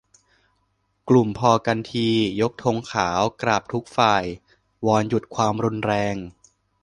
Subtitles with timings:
[1.09, 2.09] กลุ่มพอกันที!
[2.41, 4.23] ยกธงขาว กราบทุกฝ่าย
[4.85, 6.15] วอนหยุดความรุนแรง